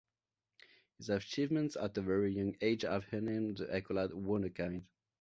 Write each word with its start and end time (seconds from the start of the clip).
His 0.97 1.11
achievements 1.11 1.75
at 1.75 1.95
a 1.95 2.01
very 2.01 2.33
young 2.33 2.55
age 2.59 2.81
have 2.81 3.05
earned 3.13 3.29
him 3.29 3.53
the 3.53 3.71
accolade 3.71 4.09
"wunderkind". 4.09 4.85